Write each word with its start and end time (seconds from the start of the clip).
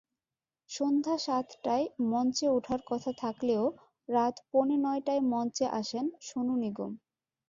সন্ধ্যা 0.69 1.15
সাতটায় 1.17 1.85
মঞ্চে 2.11 2.47
ওঠার 2.49 2.81
কথা 2.85 3.11
থাকলেও 3.17 3.63
রাত 4.09 4.35
পৌনে 4.49 4.77
নয়টায় 4.77 5.21
মঞ্চে 5.31 5.65
আসেন 5.79 6.05
সনু 6.21 6.53
নিগম। 6.55 6.91